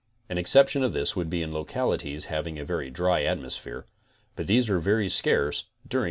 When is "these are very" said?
4.47-5.09